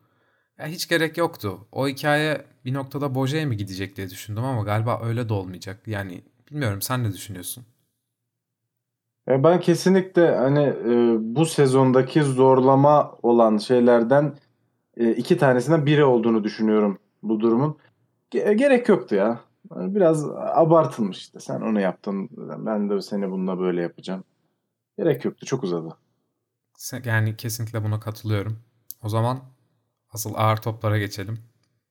Ya 0.58 0.66
hiç 0.66 0.88
gerek 0.88 1.16
yoktu. 1.18 1.66
O 1.72 1.88
hikaye 1.88 2.46
bir 2.64 2.74
noktada 2.74 3.14
Boje'ye 3.14 3.44
mi 3.44 3.56
gidecek 3.56 3.96
diye 3.96 4.10
düşündüm 4.10 4.44
ama 4.44 4.62
galiba 4.62 5.00
öyle 5.02 5.28
de 5.28 5.32
olmayacak. 5.32 5.80
Yani 5.86 6.24
bilmiyorum 6.50 6.82
sen 6.82 7.04
ne 7.04 7.12
düşünüyorsun? 7.12 7.64
E, 9.28 9.44
ben 9.44 9.60
kesinlikle 9.60 10.36
hani 10.36 10.62
e, 10.62 11.16
bu 11.20 11.46
sezondaki 11.46 12.22
zorlama 12.22 13.18
olan 13.22 13.56
şeylerden 13.58 14.34
e, 14.96 15.10
iki 15.10 15.38
tanesinden 15.38 15.86
biri 15.86 16.04
olduğunu 16.04 16.44
düşünüyorum 16.44 16.98
bu 17.22 17.40
durumun. 17.40 17.78
gerek 18.30 18.88
yoktu 18.88 19.14
ya. 19.14 19.40
Biraz 19.70 20.30
abartılmış 20.36 21.18
işte. 21.18 21.40
Sen 21.40 21.60
onu 21.60 21.80
yaptın. 21.80 22.28
Ben 22.66 22.90
de 22.90 23.02
seni 23.02 23.30
bununla 23.30 23.58
böyle 23.58 23.82
yapacağım. 23.82 24.24
Gerek 24.98 25.24
yoktu. 25.24 25.46
Çok 25.46 25.64
uzadı. 25.64 25.96
Yani 27.04 27.36
kesinlikle 27.36 27.84
buna 27.84 28.00
katılıyorum. 28.00 28.58
O 29.02 29.08
zaman 29.08 29.40
asıl 30.10 30.34
ağır 30.34 30.56
toplara 30.56 30.98
geçelim. 30.98 31.38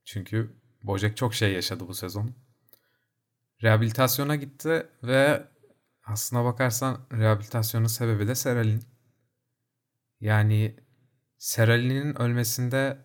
Çünkü 0.05 0.49
Bojack 0.83 1.17
çok 1.17 1.33
şey 1.33 1.53
yaşadı 1.53 1.87
bu 1.87 1.93
sezon. 1.93 2.31
Rehabilitasyona 3.63 4.35
gitti 4.35 4.87
ve 5.03 5.43
aslına 6.11 6.45
bakarsan 6.45 6.97
rehabilitasyonun 7.11 7.87
sebebi 7.87 8.27
de 8.27 8.35
Seralin. 8.35 8.83
Yani 10.21 10.75
Seralin'in 11.37 12.21
ölmesinde 12.21 12.97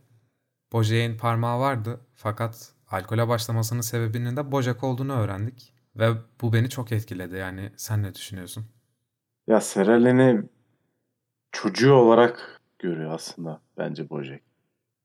Bojack'in 0.72 1.18
parmağı 1.18 1.60
vardı 1.60 2.00
fakat 2.14 2.72
alkole 2.90 3.28
başlamasının 3.28 3.80
sebebinin 3.80 4.36
de 4.36 4.52
Bojack 4.52 4.84
olduğunu 4.84 5.12
öğrendik. 5.12 5.74
Ve 5.96 6.10
bu 6.40 6.52
beni 6.52 6.70
çok 6.70 6.92
etkiledi 6.92 7.36
yani 7.36 7.72
sen 7.76 8.02
ne 8.02 8.14
düşünüyorsun? 8.14 8.66
Ya 9.46 9.60
Seralin'i 9.60 10.42
çocuğu 11.52 11.92
olarak 11.92 12.60
görüyor 12.78 13.10
aslında 13.10 13.60
bence 13.78 14.10
Bojack. 14.10 14.42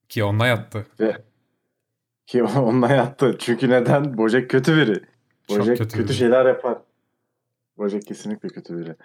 Ki 0.09 0.23
onunla 0.23 0.47
yattı. 0.47 0.87
Ve 0.99 1.17
ki 2.25 2.43
onunla 2.57 2.89
yattı. 2.89 3.35
Çünkü 3.39 3.69
neden? 3.69 4.17
Bojack 4.17 4.49
kötü 4.49 4.77
biri. 4.77 5.03
Bojack 5.49 5.77
kötü, 5.77 5.97
kötü 5.97 6.09
biri. 6.09 6.13
şeyler 6.13 6.45
yapar. 6.45 6.77
Bojack 7.79 8.07
kesinlikle 8.07 8.50
kötü 8.50 8.77
biri. 8.77 8.95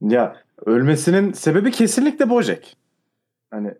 Ya 0.00 0.36
ölmesinin 0.66 1.32
sebebi 1.32 1.70
kesinlikle 1.70 2.30
Bojack. 2.30 2.76
Hani 3.50 3.74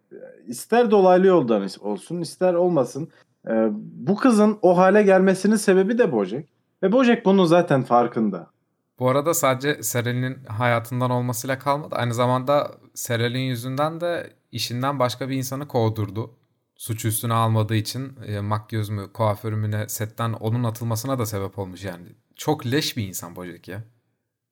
ister 0.47 0.91
dolaylı 0.91 1.27
yoldan 1.27 1.69
olsun 1.81 2.21
ister 2.21 2.55
olmasın. 2.55 3.09
Ee, 3.49 3.69
bu 3.81 4.17
kızın 4.17 4.59
o 4.63 4.77
hale 4.77 5.03
gelmesinin 5.03 5.57
sebebi 5.57 5.99
de 5.99 6.13
Bojack. 6.13 6.49
Ve 6.83 6.93
Bojack 6.93 7.25
bunun 7.25 7.45
zaten 7.45 7.83
farkında. 7.83 8.51
Bu 8.99 9.09
arada 9.09 9.35
sadece 9.35 9.83
Serel'in 9.83 10.45
hayatından 10.45 11.11
olmasıyla 11.11 11.59
kalmadı. 11.59 11.95
Aynı 11.95 12.15
zamanda 12.15 12.71
Serel'in 12.95 13.39
yüzünden 13.39 14.01
de 14.01 14.31
işinden 14.53 14.99
başka 14.99 15.29
bir 15.29 15.37
insanı 15.37 15.69
kovdurdu. 15.69 16.35
Suç 16.77 17.05
üstüne 17.05 17.35
almadığı 17.35 17.75
için 17.75 18.13
e, 18.27 18.41
makyöz 18.41 18.89
mü, 18.89 19.13
kuaför 19.13 19.53
mü 19.53 19.71
ne 19.71 19.89
setten 19.89 20.33
onun 20.33 20.65
atılmasına 20.65 21.19
da 21.19 21.27
sebep 21.27 21.59
olmuş 21.59 21.85
yani. 21.85 22.07
Çok 22.37 22.67
leş 22.67 22.97
bir 22.97 23.09
insan 23.09 23.37
Bojack 23.37 23.69
ya. 23.69 23.85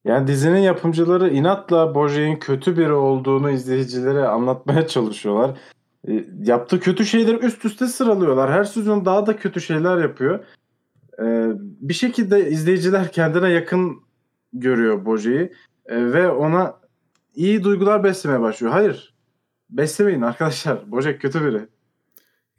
Yani 0.04 0.26
dizinin 0.26 0.61
yapımcıları 0.61 1.30
inatla 1.30 1.94
Bojack'in 1.94 2.37
kötü 2.37 2.76
biri 2.76 2.92
olduğunu 2.92 3.50
izleyicilere 3.50 4.28
anlatmaya 4.28 4.87
çalışıyorlar. 4.88 5.58
E, 6.08 6.25
yaptığı 6.42 6.80
kötü 6.80 7.06
şeyleri 7.06 7.37
üst 7.37 7.64
üste 7.64 7.87
sıralıyorlar. 7.87 8.52
Her 8.52 8.64
sezon 8.64 9.04
daha 9.04 9.26
da 9.26 9.37
kötü 9.37 9.61
şeyler 9.61 9.99
yapıyor. 9.99 10.44
E, 11.18 11.25
bir 11.58 11.94
şekilde 11.94 12.50
izleyiciler 12.50 13.12
kendine 13.12 13.50
yakın 13.50 14.02
görüyor 14.52 15.04
Bojack'i 15.04 15.52
e, 15.87 16.12
ve 16.12 16.28
ona 16.30 16.75
iyi 17.34 17.64
duygular 17.64 18.04
beslemeye 18.04 18.40
başlıyor. 18.40 18.73
Hayır. 18.73 19.14
Beslemeyin 19.70 20.23
arkadaşlar. 20.23 20.90
Bojack 20.90 21.20
kötü 21.20 21.44
biri. 21.44 21.68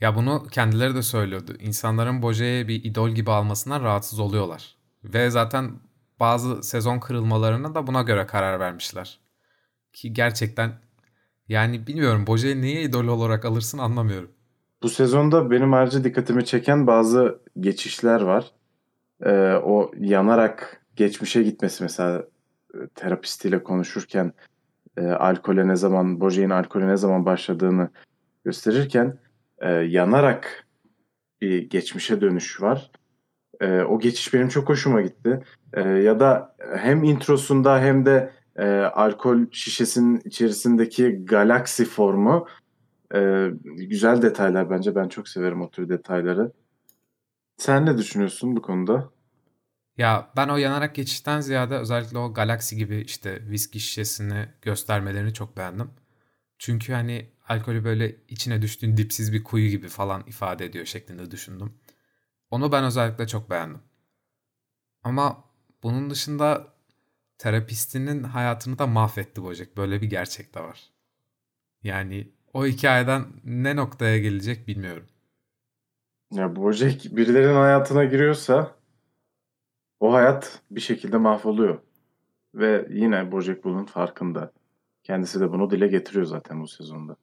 Ya 0.01 0.15
bunu 0.15 0.47
kendileri 0.51 0.95
de 0.95 1.01
söylüyordu. 1.01 1.53
İnsanların 1.59 2.21
Bojack'i 2.21 2.67
bir 2.67 2.83
idol 2.83 3.09
gibi 3.09 3.31
almasından 3.31 3.83
rahatsız 3.83 4.19
oluyorlar. 4.19 4.75
Ve 5.03 5.29
zaten 5.29 5.71
bazı 6.19 6.63
sezon 6.63 6.99
kırılmalarına 6.99 7.75
da 7.75 7.87
buna 7.87 8.01
göre 8.01 8.25
karar 8.25 8.59
vermişler. 8.59 9.19
Ki 9.93 10.13
gerçekten 10.13 10.71
yani 11.47 11.87
bilmiyorum 11.87 12.27
Bojack'i 12.27 12.61
niye 12.61 12.81
idol 12.81 13.07
olarak 13.07 13.45
alırsın 13.45 13.77
anlamıyorum. 13.77 14.31
Bu 14.83 14.89
sezonda 14.89 15.51
benim 15.51 15.73
ayrıca 15.73 16.03
dikkatimi 16.03 16.45
çeken 16.45 16.87
bazı 16.87 17.39
geçişler 17.59 18.21
var. 18.21 18.51
Ee, 19.25 19.53
o 19.63 19.91
yanarak 19.99 20.81
geçmişe 20.95 21.43
gitmesi 21.43 21.83
mesela 21.83 22.23
e, 22.73 22.87
terapistiyle 22.95 23.63
konuşurken 23.63 24.33
e, 24.97 25.07
alkole 25.07 25.67
ne 25.67 25.75
zaman, 25.75 26.19
Bojack'in 26.19 26.49
alkole 26.49 26.87
ne 26.87 26.97
zaman 26.97 27.25
başladığını 27.25 27.89
gösterirken 28.45 29.17
e, 29.59 29.69
yanarak 29.71 30.65
bir 31.41 31.69
geçmişe 31.69 32.21
dönüş 32.21 32.61
var. 32.61 32.91
E, 33.61 33.81
o 33.81 33.99
geçiş 33.99 34.33
benim 34.33 34.47
çok 34.47 34.69
hoşuma 34.69 35.01
gitti. 35.01 35.43
E, 35.73 35.81
ya 35.81 36.19
da 36.19 36.55
hem 36.75 37.03
introsunda 37.03 37.79
hem 37.79 38.05
de 38.05 38.31
e, 38.55 38.65
alkol 38.79 39.39
şişesinin 39.51 40.21
içerisindeki 40.25 41.25
galaksi 41.25 41.85
formu 41.85 42.47
e, 43.15 43.49
güzel 43.63 44.21
detaylar 44.21 44.69
bence. 44.69 44.95
Ben 44.95 45.07
çok 45.07 45.27
severim 45.27 45.61
o 45.61 45.69
tür 45.69 45.89
detayları. 45.89 46.51
Sen 47.57 47.85
ne 47.85 47.97
düşünüyorsun 47.97 48.55
bu 48.55 48.61
konuda? 48.61 49.09
Ya 49.97 50.29
ben 50.37 50.49
o 50.49 50.57
yanarak 50.57 50.95
geçişten 50.95 51.41
ziyade 51.41 51.77
özellikle 51.77 52.17
o 52.17 52.33
galaksi 52.33 52.77
gibi 52.77 52.97
işte 52.97 53.49
viski 53.49 53.79
şişesini 53.79 54.49
göstermelerini 54.61 55.33
çok 55.33 55.57
beğendim. 55.57 55.89
Çünkü 56.59 56.93
hani 56.93 57.29
alkolü 57.47 57.83
böyle 57.83 58.15
içine 58.29 58.61
düştüğün 58.61 58.97
dipsiz 58.97 59.33
bir 59.33 59.43
kuyu 59.43 59.69
gibi 59.69 59.87
falan 59.87 60.23
ifade 60.27 60.65
ediyor 60.65 60.85
şeklinde 60.85 61.31
düşündüm. 61.31 61.73
Onu 62.55 62.71
ben 62.71 62.83
özellikle 62.83 63.27
çok 63.27 63.49
beğendim. 63.49 63.81
Ama 65.03 65.43
bunun 65.83 66.09
dışında 66.09 66.67
terapistinin 67.37 68.23
hayatını 68.23 68.79
da 68.79 68.87
mahvetti 68.87 69.43
Bojack. 69.43 69.77
Böyle 69.77 70.01
bir 70.01 70.09
gerçek 70.09 70.55
de 70.55 70.59
var. 70.59 70.89
Yani 71.83 72.31
o 72.53 72.65
hikayeden 72.65 73.25
ne 73.43 73.75
noktaya 73.75 74.17
gelecek 74.17 74.67
bilmiyorum. 74.67 75.07
Ya 76.31 76.55
Bojack 76.55 77.05
birilerinin 77.05 77.55
hayatına 77.55 78.05
giriyorsa 78.05 78.75
o 79.99 80.13
hayat 80.13 80.61
bir 80.71 80.81
şekilde 80.81 81.17
mahvoluyor. 81.17 81.79
Ve 82.53 82.87
yine 82.89 83.31
Bojack 83.31 83.63
bunun 83.63 83.85
farkında. 83.85 84.51
Kendisi 85.03 85.39
de 85.39 85.51
bunu 85.51 85.71
dile 85.71 85.87
getiriyor 85.87 86.25
zaten 86.25 86.61
bu 86.61 86.67
sezonda. 86.67 87.15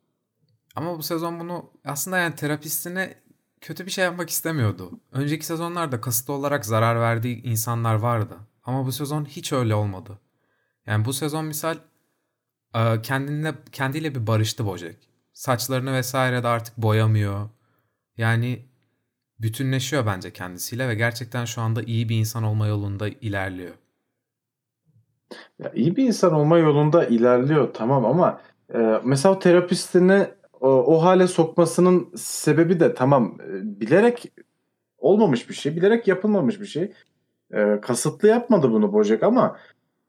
Ama 0.76 0.98
bu 0.98 1.02
sezon 1.02 1.40
bunu 1.40 1.70
aslında 1.84 2.18
yani 2.18 2.34
terapistine 2.34 3.22
kötü 3.62 3.86
bir 3.86 3.90
şey 3.90 4.04
yapmak 4.04 4.30
istemiyordu. 4.30 4.90
Önceki 5.12 5.46
sezonlarda 5.46 6.00
kasıtlı 6.00 6.34
olarak 6.34 6.66
zarar 6.66 7.00
verdiği 7.00 7.42
insanlar 7.42 7.94
vardı. 7.94 8.36
Ama 8.64 8.86
bu 8.86 8.92
sezon 8.92 9.24
hiç 9.24 9.52
öyle 9.52 9.74
olmadı. 9.74 10.18
Yani 10.86 11.04
bu 11.04 11.12
sezon 11.12 11.44
misal 11.44 11.76
e, 12.74 13.02
kendine 13.02 13.54
kendiyle 13.72 14.14
bir 14.14 14.26
barıştı 14.26 14.66
Bojack. 14.66 14.96
Saçlarını 15.32 15.92
vesaire 15.92 16.42
de 16.42 16.48
artık 16.48 16.76
boyamıyor. 16.76 17.48
Yani 18.16 18.66
bütünleşiyor 19.38 20.06
bence 20.06 20.32
kendisiyle 20.32 20.88
ve 20.88 20.94
gerçekten 20.94 21.44
şu 21.44 21.60
anda 21.60 21.82
iyi 21.82 22.08
bir 22.08 22.16
insan 22.16 22.42
olma 22.42 22.66
yolunda 22.66 23.08
ilerliyor. 23.08 23.74
Ya 25.58 25.72
iyi 25.74 25.96
bir 25.96 26.04
insan 26.04 26.32
olma 26.32 26.58
yolunda 26.58 27.04
ilerliyor 27.04 27.74
tamam 27.74 28.04
ama 28.04 28.40
e, 28.74 29.00
mesela 29.04 29.38
terapistini 29.38 30.26
o, 30.62 30.68
o 30.68 31.02
hale 31.02 31.26
sokmasının 31.26 32.12
sebebi 32.16 32.80
de 32.80 32.94
tamam 32.94 33.38
e, 33.40 33.80
bilerek 33.80 34.32
olmamış 34.98 35.48
bir 35.48 35.54
şey, 35.54 35.76
bilerek 35.76 36.08
yapılmamış 36.08 36.60
bir 36.60 36.66
şey. 36.66 36.92
E, 37.52 37.80
kasıtlı 37.80 38.28
yapmadı 38.28 38.72
bunu 38.72 38.92
Bojack 38.92 39.22
ama 39.22 39.58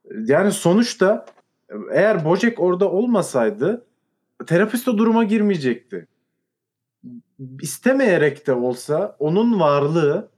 e, 0.04 0.14
yani 0.26 0.52
sonuçta 0.52 1.26
e, 1.70 1.74
eğer 1.92 2.24
Bojack 2.24 2.60
orada 2.60 2.90
olmasaydı 2.90 3.86
terapist 4.46 4.88
o 4.88 4.98
duruma 4.98 5.24
girmeyecekti. 5.24 6.06
İstemeyerek 7.60 8.46
de 8.46 8.52
olsa 8.52 9.16
onun 9.18 9.60
varlığı 9.60 10.28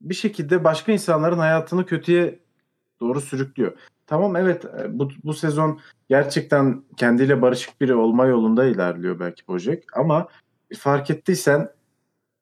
bir 0.00 0.14
şekilde 0.14 0.64
başka 0.64 0.92
insanların 0.92 1.38
hayatını 1.38 1.86
kötüye 1.86 2.38
doğru 3.00 3.20
sürüklüyor. 3.20 3.72
Tamam 4.08 4.36
evet 4.36 4.64
e, 4.64 4.98
bu, 4.98 5.10
bu 5.24 5.34
sezon 5.34 5.80
gerçekten 6.08 6.82
kendiyle 6.96 7.42
barışık 7.42 7.80
biri 7.80 7.94
olma 7.94 8.26
yolunda 8.26 8.64
ilerliyor 8.64 9.20
belki 9.20 9.46
Bojack 9.48 9.84
ama 9.96 10.28
fark 10.78 11.10
ettiysen 11.10 11.68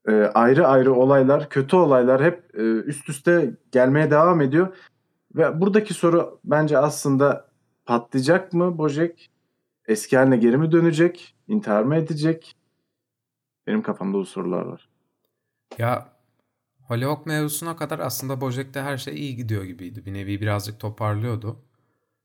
e, 0.09 0.13
ayrı 0.13 0.67
ayrı 0.67 0.95
olaylar, 0.95 1.49
kötü 1.49 1.77
olaylar 1.77 2.23
hep 2.25 2.51
e, 2.55 2.63
üst 2.63 3.09
üste 3.09 3.55
gelmeye 3.73 4.11
devam 4.11 4.41
ediyor. 4.41 4.77
Ve 5.35 5.61
buradaki 5.61 5.95
soru 5.95 6.41
bence 6.45 6.79
aslında 6.79 7.49
patlayacak 7.85 8.53
mı 8.53 8.79
Bojack? 8.79 9.27
Eski 9.89 10.17
haline 10.17 10.37
geri 10.37 10.57
mi 10.57 10.73
dönecek? 10.73 11.35
İntihar 11.49 11.83
mı 11.83 11.97
edecek? 11.97 12.57
Benim 13.67 13.83
kafamda 13.83 14.19
bu 14.19 14.25
sorular 14.25 14.63
var. 14.63 14.89
Ya 15.79 16.16
Hollyhock 16.89 17.27
mevzusuna 17.27 17.77
kadar 17.77 17.99
aslında 17.99 18.41
Bojack'te 18.41 18.83
her 18.83 18.99
şey 18.99 19.15
iyi 19.15 19.37
gidiyor 19.37 19.65
gibiydi. 19.65 20.07
Bir 20.07 20.15
nevi 20.15 20.41
birazcık 20.41 20.81
toparlıyordu. 20.81 21.65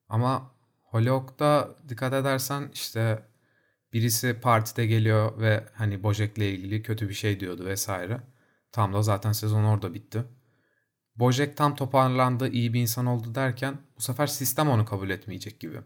Ama 0.10 0.52
Hollyhock'ta 0.82 1.76
dikkat 1.90 2.14
edersen 2.14 2.70
işte 2.74 3.24
birisi 3.94 4.40
partide 4.42 4.86
geliyor 4.86 5.40
ve 5.40 5.66
hani 5.74 6.04
Bojack'le 6.04 6.38
ilgili 6.38 6.84
kötü 6.84 7.10
bir 7.10 7.14
şey 7.14 7.40
diyordu 7.40 7.66
vesaire. 7.66 8.22
Tam 8.72 8.94
da 8.94 9.02
zaten 9.02 9.32
sezon 9.32 9.64
orada 9.64 9.94
bitti. 9.94 10.24
Bojack 11.16 11.58
tam 11.58 11.76
toparlandı, 11.76 12.48
iyi 12.50 12.74
bir 12.74 12.82
insan 12.82 13.06
oldu 13.06 13.36
derken 13.36 13.78
bu 13.98 14.02
sefer 14.02 14.28
sistem 14.28 14.70
onu 14.70 14.86
kabul 14.86 15.10
etmeyecek 15.10 15.60
gibi. 15.60 15.82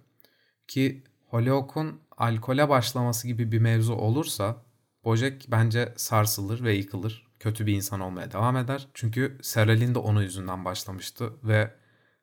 Ki 0.68 1.04
Hollyhock'un 1.30 2.02
alkole 2.18 2.70
başlaması 2.70 3.28
gibi 3.28 3.52
bir 3.52 3.60
mevzu 3.60 3.94
olursa 3.94 4.64
Bojack 5.04 5.46
bence 5.48 5.94
sarsılır 5.98 6.64
ve 6.64 6.74
yıkılır. 6.74 7.25
Kötü 7.46 7.66
bir 7.66 7.74
insan 7.74 8.00
olmaya 8.00 8.32
devam 8.32 8.58
eder. 8.58 8.88
Çünkü 8.94 9.38
Seral'in 9.42 9.96
de 9.96 10.00
onun 10.00 10.22
yüzünden 10.22 10.66
başlamıştı 10.66 11.34
ve 11.44 11.72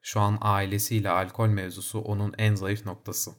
şu 0.00 0.20
an 0.20 0.38
ailesiyle 0.40 1.10
alkol 1.10 1.48
mevzusu 1.48 2.00
onun 2.00 2.34
en 2.38 2.54
zayıf 2.54 2.86
noktası. 2.86 3.30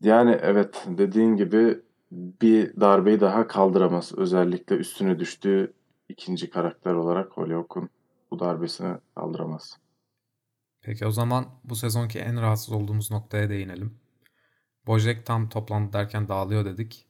Yani 0.00 0.38
evet 0.42 0.84
dediğin 0.86 1.36
gibi 1.36 1.80
bir 2.12 2.80
darbeyi 2.80 3.20
daha 3.20 3.46
kaldıramaz. 3.46 4.12
Özellikle 4.16 4.76
üstüne 4.76 5.18
düştüğü 5.18 5.72
ikinci 6.08 6.50
karakter 6.50 6.94
olarak 6.94 7.36
Holyoke'un 7.36 7.90
bu 8.30 8.38
darbesini 8.38 8.96
kaldıramaz. 9.14 9.78
Peki 10.82 11.06
o 11.06 11.10
zaman 11.10 11.46
bu 11.64 11.76
sezonki 11.76 12.18
en 12.18 12.42
rahatsız 12.42 12.72
olduğumuz 12.72 13.10
noktaya 13.10 13.50
değinelim. 13.50 13.98
Bojack 14.86 15.26
tam 15.26 15.48
toplandı 15.48 15.92
derken 15.92 16.28
dağılıyor 16.28 16.64
dedik. 16.64 17.06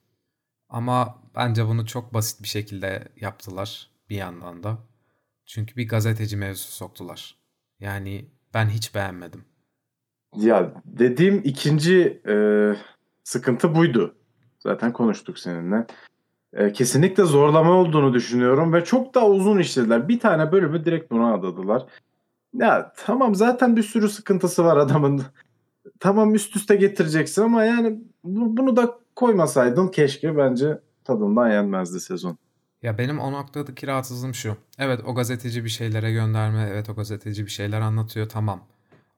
Ama 0.68 1.22
bence 1.34 1.66
bunu 1.66 1.86
çok 1.86 2.14
basit 2.14 2.42
bir 2.42 2.48
şekilde 2.48 3.08
yaptılar 3.20 3.93
bir 4.14 4.18
yandan 4.18 4.62
da. 4.62 4.78
Çünkü 5.46 5.76
bir 5.76 5.88
gazeteci 5.88 6.36
mevzusu 6.36 6.72
soktular. 6.72 7.36
Yani 7.80 8.24
ben 8.54 8.66
hiç 8.66 8.94
beğenmedim. 8.94 9.44
Ya 10.36 10.72
dediğim 10.84 11.40
ikinci 11.44 12.22
e, 12.28 12.34
sıkıntı 13.24 13.74
buydu. 13.74 14.14
Zaten 14.58 14.92
konuştuk 14.92 15.38
seninle. 15.38 15.86
E, 16.52 16.72
kesinlikle 16.72 17.24
zorlama 17.24 17.72
olduğunu 17.72 18.14
düşünüyorum 18.14 18.72
ve 18.72 18.84
çok 18.84 19.14
da 19.14 19.26
uzun 19.26 19.58
işlediler. 19.58 20.08
Bir 20.08 20.20
tane 20.20 20.52
bölümü 20.52 20.84
direkt 20.84 21.10
buna 21.10 21.34
adadılar. 21.34 21.86
Ya 22.54 22.92
tamam 22.96 23.34
zaten 23.34 23.76
bir 23.76 23.82
sürü 23.82 24.08
sıkıntısı 24.08 24.64
var 24.64 24.76
adamın. 24.76 25.22
Tamam 26.00 26.34
üst 26.34 26.56
üste 26.56 26.76
getireceksin 26.76 27.42
ama 27.42 27.64
yani 27.64 28.00
bunu 28.24 28.76
da 28.76 28.98
koymasaydın 29.16 29.88
keşke 29.88 30.36
bence 30.36 30.80
tadından 31.04 31.50
yenmezdi 31.50 32.00
sezon. 32.00 32.38
Ya 32.84 32.98
benim 32.98 33.20
o 33.20 33.32
noktadaki 33.32 33.86
rahatsızlığım 33.86 34.34
şu. 34.34 34.56
Evet 34.78 35.00
o 35.06 35.14
gazeteci 35.14 35.64
bir 35.64 35.68
şeylere 35.68 36.12
gönderme. 36.12 36.68
Evet 36.70 36.90
o 36.90 36.94
gazeteci 36.94 37.46
bir 37.46 37.50
şeyler 37.50 37.80
anlatıyor 37.80 38.28
tamam. 38.28 38.66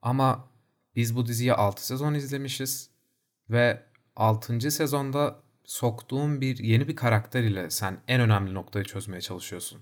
Ama 0.01 0.47
biz 0.95 1.15
bu 1.15 1.25
diziyi 1.25 1.53
6 1.53 1.85
sezon 1.85 2.13
izlemişiz. 2.13 2.89
Ve 3.49 3.83
6. 4.15 4.71
sezonda 4.71 5.35
soktuğun 5.63 6.41
bir 6.41 6.57
yeni 6.57 6.87
bir 6.87 6.95
karakter 6.95 7.43
ile 7.43 7.69
sen 7.69 7.97
en 8.07 8.21
önemli 8.21 8.53
noktayı 8.53 8.85
çözmeye 8.85 9.21
çalışıyorsun. 9.21 9.81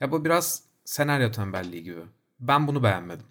Ya 0.00 0.12
bu 0.12 0.24
biraz 0.24 0.62
senaryo 0.84 1.30
tembelliği 1.30 1.82
gibi. 1.82 2.02
Ben 2.40 2.68
bunu 2.68 2.82
beğenmedim. 2.82 3.26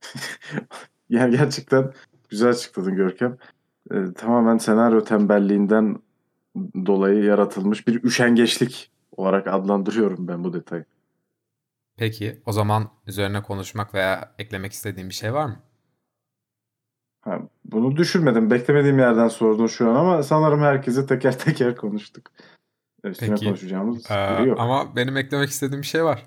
yani 1.08 1.36
gerçekten 1.36 1.92
güzel 2.28 2.50
açıkladın 2.50 2.96
Görkem. 2.96 3.38
Ee, 3.90 4.12
tamamen 4.16 4.58
senaryo 4.58 5.04
tembelliğinden 5.04 5.98
dolayı 6.86 7.24
yaratılmış 7.24 7.86
bir 7.86 8.04
üşengeçlik 8.04 8.93
olarak 9.16 9.46
adlandırıyorum 9.46 10.28
ben 10.28 10.44
bu 10.44 10.52
detayı. 10.52 10.84
Peki 11.96 12.42
o 12.46 12.52
zaman 12.52 12.90
üzerine 13.06 13.42
konuşmak 13.42 13.94
veya 13.94 14.34
eklemek 14.38 14.72
istediğin 14.72 15.08
bir 15.08 15.14
şey 15.14 15.34
var 15.34 15.46
mı? 15.46 15.56
Ha, 17.20 17.38
bunu 17.64 17.96
düşürmedim. 17.96 18.50
Beklemediğim 18.50 18.98
yerden 18.98 19.28
sordun 19.28 19.66
şu 19.66 19.90
an 19.90 19.94
ama 19.94 20.22
sanırım 20.22 20.60
herkese 20.60 21.06
teker 21.06 21.38
teker 21.38 21.76
konuştuk. 21.76 22.30
Üstüne 23.04 23.30
Peki. 23.30 23.44
konuşacağımız 23.44 24.10
ee, 24.10 24.42
yok. 24.42 24.60
Ama 24.60 24.96
benim 24.96 25.16
eklemek 25.16 25.50
istediğim 25.50 25.82
bir 25.82 25.86
şey 25.86 26.04
var. 26.04 26.26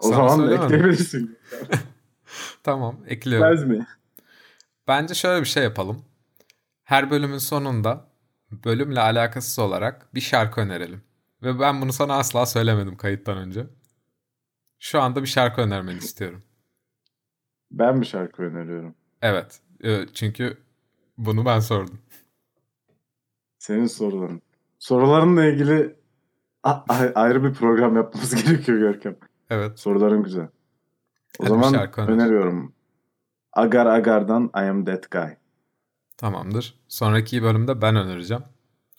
O 0.00 0.08
Sana 0.08 0.28
zaman 0.28 0.52
ekleyebilirsin. 0.52 1.38
tamam 2.62 2.96
ekliyorum. 3.06 3.46
Bilmez 3.46 3.64
mi? 3.64 3.86
Bence 4.88 5.14
şöyle 5.14 5.40
bir 5.40 5.48
şey 5.48 5.62
yapalım. 5.62 6.04
Her 6.84 7.10
bölümün 7.10 7.38
sonunda 7.38 8.08
bölümle 8.50 9.00
alakasız 9.00 9.58
olarak 9.58 10.14
bir 10.14 10.20
şarkı 10.20 10.60
önerelim. 10.60 11.02
Ve 11.42 11.60
ben 11.60 11.82
bunu 11.82 11.92
sana 11.92 12.14
asla 12.14 12.46
söylemedim 12.46 12.96
kayıttan 12.96 13.38
önce. 13.38 13.66
Şu 14.78 15.00
anda 15.00 15.22
bir 15.22 15.28
şarkı 15.28 15.60
önermeni 15.60 15.98
istiyorum. 15.98 16.42
Ben 17.70 17.98
mi 17.98 18.06
şarkı 18.06 18.42
öneriyorum? 18.42 18.94
Evet. 19.22 19.60
E, 19.84 20.06
çünkü 20.14 20.58
bunu 21.18 21.44
ben 21.44 21.60
sordum. 21.60 21.98
Senin 23.58 23.86
soruların. 23.86 24.42
Sorularınla 24.78 25.44
ilgili 25.44 25.96
ayrı 27.14 27.44
bir 27.44 27.54
program 27.54 27.96
yapmamız 27.96 28.44
gerekiyor 28.44 28.78
Görkem. 28.78 29.16
Evet. 29.50 29.78
Soruların 29.78 30.22
güzel. 30.22 30.48
O 31.38 31.44
Hadi 31.44 31.48
zaman 31.48 31.74
öneriyorum. 31.96 32.72
Agar 33.52 33.86
Agar'dan 33.86 34.50
I 34.56 34.58
Am 34.58 34.84
That 34.84 35.10
Guy. 35.10 35.30
Tamamdır. 36.16 36.80
Sonraki 36.88 37.42
bölümde 37.42 37.82
ben 37.82 37.96
önereceğim. 37.96 38.42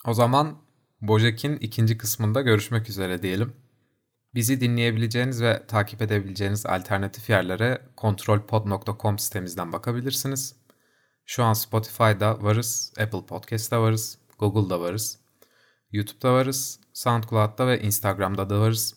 O 0.06 0.14
zaman 0.14 0.58
Bojack'in 1.00 1.56
ikinci 1.56 1.98
kısmında 1.98 2.40
görüşmek 2.40 2.88
üzere 2.88 3.22
diyelim. 3.22 3.52
Bizi 4.34 4.60
dinleyebileceğiniz 4.60 5.42
ve 5.42 5.66
takip 5.66 6.02
edebileceğiniz 6.02 6.66
alternatif 6.66 7.30
yerlere 7.30 7.82
kontrolpod.com 7.96 9.18
sitemizden 9.18 9.72
bakabilirsiniz. 9.72 10.56
Şu 11.24 11.44
an 11.44 11.52
Spotify'da 11.52 12.42
varız, 12.42 12.92
Apple 13.00 13.26
Podcast'ta 13.26 13.82
varız, 13.82 14.18
Google'da 14.38 14.80
varız, 14.80 15.18
YouTube'da 15.92 16.32
varız, 16.32 16.80
SoundCloud'da 16.92 17.66
ve 17.66 17.80
Instagram'da 17.80 18.50
da 18.50 18.60
varız. 18.60 18.94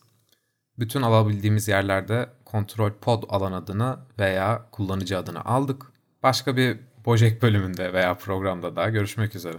Bütün 0.80 1.02
alabildiğimiz 1.02 1.68
yerlerde 1.68 2.30
Kontrol 2.46 2.92
Pod 2.92 3.24
alan 3.30 3.52
adını 3.52 4.00
veya 4.20 4.70
kullanıcı 4.72 5.18
adını 5.18 5.46
aldık. 5.46 5.86
Başka 6.24 6.58
bir 6.58 6.80
Bojek 7.06 7.42
bölümünde 7.42 7.94
veya 7.94 8.14
programda 8.18 8.76
daha 8.76 8.90
görüşmek 8.90 9.36
üzere. 9.36 9.58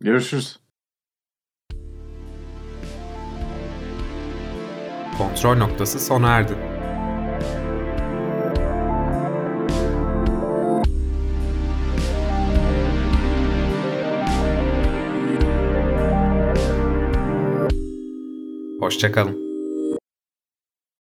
Görüşürüz. 0.00 0.61
Kontrol 5.22 5.56
noktası 5.56 6.00
sona 6.00 6.28
erdi. 6.28 6.52
Hoşçakalın. 18.80 19.51